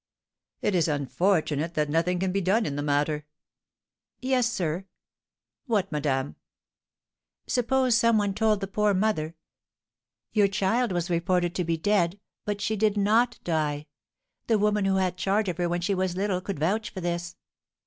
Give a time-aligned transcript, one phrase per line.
[0.63, 3.27] "It is unfortunate that nothing can be done in the matter."
[4.19, 4.85] "Yes, sir"
[5.67, 6.37] "What, madame?"
[7.45, 9.35] "Suppose some one told the poor mother,
[10.33, 13.85] 'Your child was reported to be dead, but she did not die:
[14.47, 17.35] the woman who had charge of her when she was little could vouch for this.'"